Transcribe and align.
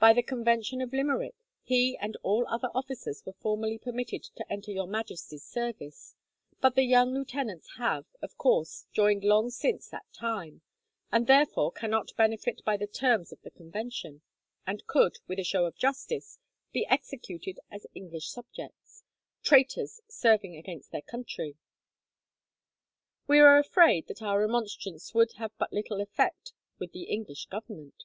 By 0.00 0.14
the 0.14 0.22
convention 0.22 0.80
of 0.80 0.94
Limerick, 0.94 1.34
he 1.62 1.98
and 1.98 2.16
all 2.22 2.46
other 2.48 2.70
officers 2.74 3.22
were 3.26 3.34
formally 3.34 3.76
permitted 3.76 4.22
to 4.36 4.50
enter 4.50 4.70
Your 4.70 4.86
Majesty's 4.86 5.44
service; 5.44 6.14
but 6.62 6.76
the 6.76 6.84
young 6.84 7.12
lieutenants 7.12 7.74
have, 7.76 8.06
of 8.22 8.38
course, 8.38 8.86
joined 8.94 9.22
long 9.22 9.50
since 9.50 9.90
that 9.90 10.10
time, 10.14 10.62
and 11.12 11.26
therefore 11.26 11.70
cannot 11.72 12.16
benefit 12.16 12.64
by 12.64 12.78
the 12.78 12.86
terms 12.86 13.32
of 13.32 13.42
the 13.42 13.50
convention; 13.50 14.22
and 14.66 14.86
could, 14.86 15.18
with 15.28 15.38
a 15.38 15.44
show 15.44 15.66
of 15.66 15.76
justice, 15.76 16.38
be 16.72 16.86
executed 16.86 17.60
as 17.70 17.86
English 17.94 18.30
subjects, 18.30 19.02
traitors 19.42 20.00
serving 20.08 20.56
against 20.56 20.90
their 20.90 21.02
country." 21.02 21.58
"We 23.26 23.40
are 23.40 23.58
afraid 23.58 24.06
that 24.06 24.22
our 24.22 24.40
remonstrance 24.40 25.12
would 25.12 25.32
have 25.32 25.52
but 25.58 25.70
little 25.74 26.00
effect 26.00 26.54
with 26.78 26.92
the 26.92 27.02
English 27.02 27.44
Government." 27.50 28.04